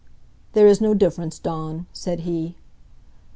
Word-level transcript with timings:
"There 0.53 0.65
is 0.65 0.81
no 0.81 0.95
difference, 0.95 1.37
Dawn," 1.37 1.85
said 1.93 2.21
he. 2.21 2.55